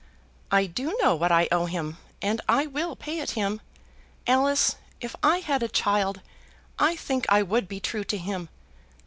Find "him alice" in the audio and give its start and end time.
3.37-4.75